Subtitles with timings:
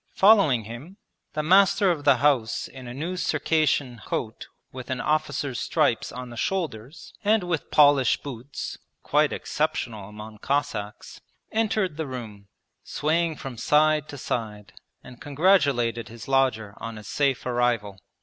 [0.15, 0.97] Following him,
[1.33, 6.31] the master of the house in a new Circassian coat with an officer's stripes on
[6.31, 12.47] the shoulders and with polished boots (quite exceptional among Cossacks) entered the room,
[12.83, 17.99] swaying from side to side, and congratulated his lodger on his safe arrival.